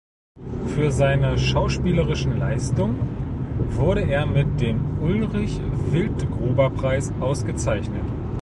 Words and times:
Für 0.65 0.91
seine 0.91 1.37
schauspielerischen 1.37 2.35
Leistung 2.35 2.95
wurde 3.69 4.01
er 4.01 4.25
mit 4.25 4.59
dem 4.59 4.97
Ulrich-Wildgruber-Preis 4.99 7.13
ausgezeichnet. 7.19 8.01